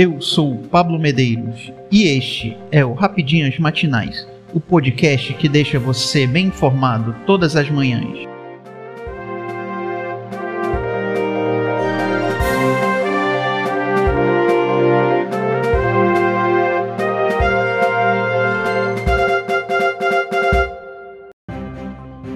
Eu 0.00 0.20
sou 0.20 0.58
Pablo 0.70 0.96
Medeiros 0.96 1.72
e 1.90 2.04
este 2.04 2.56
é 2.70 2.84
o 2.84 2.92
Rapidinhas 2.92 3.58
Matinais, 3.58 4.28
o 4.54 4.60
podcast 4.60 5.34
que 5.34 5.48
deixa 5.48 5.76
você 5.76 6.24
bem 6.24 6.46
informado 6.46 7.16
todas 7.26 7.56
as 7.56 7.68
manhãs. 7.68 8.16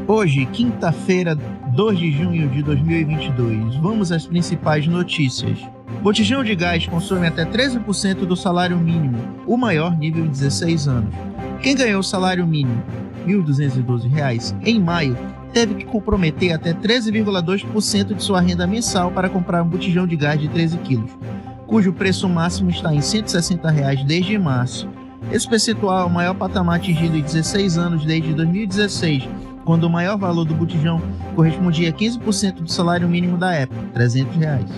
Hoje, 0.09 0.47
quinta-feira, 0.47 1.37
2 1.37 1.97
de 1.97 2.11
junho 2.11 2.49
de 2.49 2.61
2022, 2.65 3.77
vamos 3.77 4.11
às 4.11 4.27
principais 4.27 4.85
notícias. 4.89 5.61
Botijão 6.03 6.43
de 6.43 6.57
gás 6.57 6.85
consome 6.85 7.29
até 7.29 7.45
13% 7.45 8.27
do 8.27 8.35
salário 8.35 8.77
mínimo, 8.77 9.19
o 9.47 9.57
maior 9.57 9.97
nível 9.97 10.25
em 10.25 10.29
16 10.29 10.89
anos. 10.89 11.15
Quem 11.63 11.77
ganhou 11.77 12.01
o 12.01 12.03
salário 12.05 12.45
mínimo, 12.45 12.83
R$ 13.25 13.35
1.212, 13.35 14.57
em 14.65 14.81
maio, 14.81 15.17
teve 15.53 15.77
que 15.77 15.85
comprometer 15.85 16.55
até 16.55 16.73
13,2% 16.75 18.17
de 18.17 18.23
sua 18.23 18.41
renda 18.41 18.67
mensal 18.67 19.13
para 19.13 19.29
comprar 19.29 19.63
um 19.63 19.69
botijão 19.69 20.05
de 20.05 20.17
gás 20.17 20.41
de 20.41 20.49
13 20.49 20.79
quilos, 20.79 21.13
cujo 21.69 21.93
preço 21.93 22.29
máximo 22.29 22.71
está 22.71 22.93
em 22.93 23.01
160 23.01 23.71
reais 23.71 24.03
desde 24.03 24.37
março. 24.37 24.89
Esse 25.31 25.49
percentual 25.49 26.01
é 26.01 26.05
o 26.05 26.11
maior 26.11 26.35
patamar 26.35 26.79
atingido 26.79 27.17
em 27.17 27.23
16 27.23 27.79
anos 27.79 28.05
desde 28.05 28.35
2016 28.35 29.29
quando 29.65 29.85
o 29.85 29.91
maior 29.91 30.19
valor 30.19 30.45
do 30.45 30.55
botijão 30.55 31.01
correspondia 31.37 31.91
a 31.91 31.93
15% 31.93 32.55
do 32.55 32.71
salário 32.71 33.09
mínimo 33.09 33.39
da 33.39 33.53
época, 33.53 33.81
300 33.95 34.37
reais. 34.37 34.71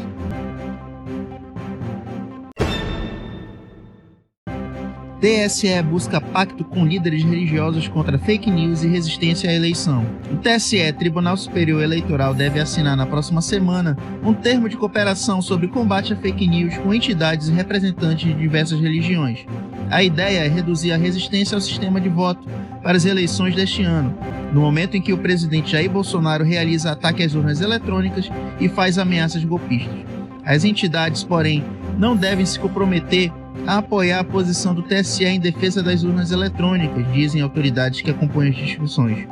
TSE 5.24 5.82
busca 5.82 6.20
pacto 6.20 6.62
com 6.66 6.84
líderes 6.84 7.24
religiosos 7.24 7.88
contra 7.88 8.18
fake 8.18 8.50
news 8.50 8.84
e 8.84 8.88
resistência 8.88 9.48
à 9.48 9.54
eleição. 9.54 10.04
O 10.30 10.36
TSE, 10.36 10.92
Tribunal 10.92 11.34
Superior 11.38 11.82
Eleitoral, 11.82 12.34
deve 12.34 12.60
assinar 12.60 12.94
na 12.94 13.06
próxima 13.06 13.40
semana 13.40 13.96
um 14.22 14.34
termo 14.34 14.68
de 14.68 14.76
cooperação 14.76 15.40
sobre 15.40 15.68
combate 15.68 16.12
a 16.12 16.16
fake 16.16 16.46
news 16.46 16.76
com 16.76 16.92
entidades 16.92 17.48
e 17.48 17.52
representantes 17.52 18.26
de 18.26 18.34
diversas 18.34 18.78
religiões. 18.78 19.46
A 19.90 20.02
ideia 20.02 20.40
é 20.40 20.48
reduzir 20.48 20.92
a 20.92 20.98
resistência 20.98 21.54
ao 21.54 21.60
sistema 21.62 21.98
de 21.98 22.10
voto 22.10 22.46
para 22.82 22.98
as 22.98 23.06
eleições 23.06 23.54
deste 23.54 23.82
ano, 23.82 24.14
no 24.52 24.60
momento 24.60 24.94
em 24.94 25.00
que 25.00 25.14
o 25.14 25.18
presidente 25.18 25.72
Jair 25.72 25.90
Bolsonaro 25.90 26.44
realiza 26.44 26.92
ataque 26.92 27.22
às 27.22 27.34
urnas 27.34 27.62
eletrônicas 27.62 28.30
e 28.60 28.68
faz 28.68 28.98
ameaças 28.98 29.42
golpistas. 29.42 30.04
As 30.44 30.64
entidades, 30.64 31.24
porém, 31.24 31.64
não 31.96 32.14
devem 32.14 32.44
se 32.44 32.58
comprometer 32.58 33.32
a 33.66 33.78
apoiar 33.78 34.20
a 34.20 34.24
posição 34.24 34.74
do 34.74 34.82
TSE 34.82 35.24
em 35.24 35.40
defesa 35.40 35.82
das 35.82 36.02
urnas 36.02 36.30
eletrônicas, 36.30 37.10
dizem 37.12 37.40
autoridades 37.40 38.02
que 38.02 38.10
acompanham 38.10 38.52
as 38.52 38.56
discussões. 38.56 39.26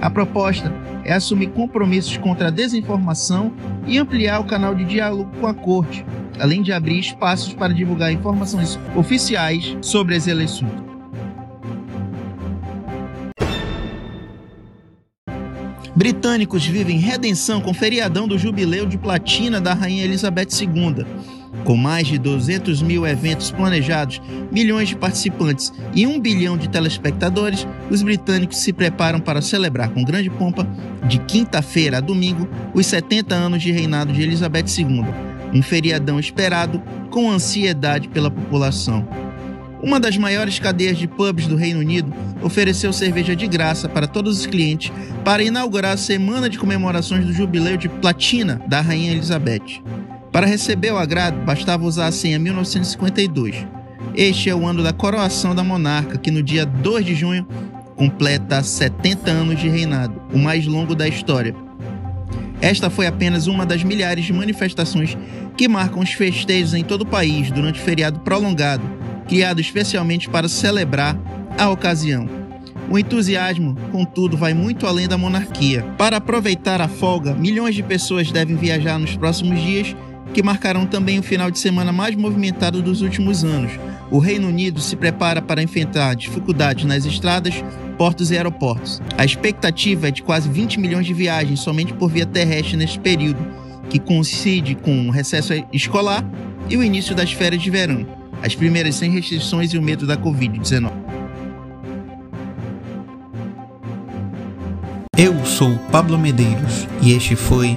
A 0.00 0.08
proposta 0.08 0.72
é 1.04 1.12
assumir 1.12 1.48
compromissos 1.48 2.16
contra 2.16 2.48
a 2.48 2.50
desinformação 2.50 3.52
e 3.86 3.98
ampliar 3.98 4.40
o 4.40 4.44
canal 4.44 4.74
de 4.74 4.84
diálogo 4.84 5.30
com 5.40 5.46
a 5.46 5.54
Corte, 5.54 6.04
além 6.38 6.62
de 6.62 6.72
abrir 6.72 6.98
espaços 6.98 7.52
para 7.52 7.74
divulgar 7.74 8.12
informações 8.12 8.78
oficiais 8.96 9.76
sobre 9.80 10.14
as 10.14 10.26
eleições. 10.26 10.88
Britânicos 15.98 16.64
vivem 16.64 16.96
redenção 16.96 17.60
com 17.60 17.74
feriadão 17.74 18.28
do 18.28 18.38
jubileu 18.38 18.86
de 18.86 18.96
platina 18.96 19.60
da 19.60 19.74
Rainha 19.74 20.04
Elizabeth 20.04 20.46
II. 20.60 21.04
Com 21.64 21.76
mais 21.76 22.06
de 22.06 22.18
200 22.18 22.82
mil 22.82 23.06
eventos 23.06 23.50
planejados, 23.50 24.20
milhões 24.50 24.88
de 24.88 24.96
participantes 24.96 25.72
e 25.94 26.06
um 26.06 26.20
bilhão 26.20 26.56
de 26.56 26.68
telespectadores, 26.68 27.66
os 27.90 28.02
britânicos 28.02 28.58
se 28.58 28.72
preparam 28.72 29.20
para 29.20 29.42
celebrar 29.42 29.90
com 29.90 30.04
grande 30.04 30.30
pompa, 30.30 30.66
de 31.06 31.18
quinta-feira 31.20 31.98
a 31.98 32.00
domingo, 32.00 32.48
os 32.74 32.86
70 32.86 33.34
anos 33.34 33.62
de 33.62 33.72
reinado 33.72 34.12
de 34.12 34.22
Elizabeth 34.22 34.66
II, 34.78 35.04
um 35.54 35.62
feriadão 35.62 36.20
esperado 36.20 36.82
com 37.10 37.30
ansiedade 37.30 38.08
pela 38.08 38.30
população. 38.30 39.06
Uma 39.82 40.00
das 40.00 40.16
maiores 40.16 40.58
cadeias 40.58 40.98
de 40.98 41.06
pubs 41.06 41.46
do 41.46 41.54
Reino 41.54 41.80
Unido 41.80 42.12
ofereceu 42.42 42.92
cerveja 42.92 43.36
de 43.36 43.46
graça 43.46 43.88
para 43.88 44.08
todos 44.08 44.40
os 44.40 44.46
clientes 44.46 44.92
para 45.24 45.42
inaugurar 45.42 45.92
a 45.92 45.96
semana 45.96 46.48
de 46.48 46.58
comemorações 46.58 47.24
do 47.24 47.32
jubileu 47.32 47.76
de 47.76 47.88
platina 47.88 48.60
da 48.66 48.80
Rainha 48.80 49.12
Elizabeth. 49.12 49.80
Para 50.32 50.46
receber 50.46 50.92
o 50.92 50.98
agrado, 50.98 51.44
bastava 51.44 51.84
usar 51.84 52.06
a 52.06 52.12
senha 52.12 52.38
1952. 52.38 53.66
Este 54.14 54.50
é 54.50 54.54
o 54.54 54.66
ano 54.66 54.82
da 54.82 54.92
coroação 54.92 55.54
da 55.54 55.64
monarca, 55.64 56.18
que 56.18 56.30
no 56.30 56.42
dia 56.42 56.66
2 56.66 57.04
de 57.04 57.14
junho 57.14 57.46
completa 57.96 58.62
70 58.62 59.30
anos 59.30 59.60
de 59.60 59.68
reinado, 59.68 60.20
o 60.32 60.38
mais 60.38 60.66
longo 60.66 60.94
da 60.94 61.08
história. 61.08 61.54
Esta 62.60 62.90
foi 62.90 63.06
apenas 63.06 63.46
uma 63.46 63.64
das 63.64 63.82
milhares 63.82 64.24
de 64.24 64.32
manifestações 64.32 65.16
que 65.56 65.68
marcam 65.68 66.02
os 66.02 66.12
festejos 66.12 66.74
em 66.74 66.84
todo 66.84 67.02
o 67.02 67.06
país 67.06 67.50
durante 67.50 67.80
o 67.80 67.82
feriado 67.82 68.20
prolongado, 68.20 68.82
criado 69.26 69.60
especialmente 69.60 70.28
para 70.28 70.48
celebrar 70.48 71.18
a 71.56 71.68
ocasião. 71.70 72.28
O 72.90 72.98
entusiasmo, 72.98 73.76
contudo, 73.92 74.36
vai 74.36 74.54
muito 74.54 74.86
além 74.86 75.06
da 75.06 75.18
monarquia. 75.18 75.82
Para 75.98 76.16
aproveitar 76.16 76.80
a 76.80 76.88
folga, 76.88 77.34
milhões 77.34 77.74
de 77.74 77.82
pessoas 77.82 78.32
devem 78.32 78.56
viajar 78.56 78.98
nos 78.98 79.14
próximos 79.16 79.60
dias 79.60 79.94
que 80.32 80.42
marcarão 80.42 80.86
também 80.86 81.18
o 81.18 81.22
final 81.22 81.50
de 81.50 81.58
semana 81.58 81.92
mais 81.92 82.14
movimentado 82.14 82.82
dos 82.82 83.02
últimos 83.02 83.44
anos. 83.44 83.72
O 84.10 84.18
Reino 84.18 84.48
Unido 84.48 84.80
se 84.80 84.96
prepara 84.96 85.42
para 85.42 85.62
enfrentar 85.62 86.14
dificuldades 86.14 86.84
nas 86.84 87.04
estradas, 87.04 87.62
portos 87.96 88.30
e 88.30 88.36
aeroportos. 88.36 89.02
A 89.16 89.24
expectativa 89.24 90.08
é 90.08 90.10
de 90.10 90.22
quase 90.22 90.48
20 90.48 90.80
milhões 90.80 91.06
de 91.06 91.12
viagens 91.12 91.60
somente 91.60 91.92
por 91.92 92.10
via 92.10 92.24
terrestre 92.24 92.76
neste 92.76 92.98
período, 92.98 93.38
que 93.90 93.98
coincide 93.98 94.74
com 94.74 95.08
o 95.08 95.10
recesso 95.10 95.52
escolar 95.72 96.24
e 96.68 96.76
o 96.76 96.82
início 96.82 97.14
das 97.14 97.32
férias 97.32 97.62
de 97.62 97.70
verão, 97.70 98.06
as 98.42 98.54
primeiras 98.54 98.94
sem 98.94 99.10
restrições 99.10 99.72
e 99.72 99.78
o 99.78 99.82
medo 99.82 100.06
da 100.06 100.16
Covid-19. 100.16 101.08
Eu 105.16 105.44
sou 105.44 105.76
Pablo 105.90 106.16
Medeiros 106.16 106.86
e 107.02 107.12
este 107.12 107.34
foi 107.34 107.76